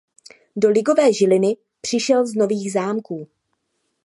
[0.55, 3.27] Do ligové Žiliny přišel z Nových Zámků.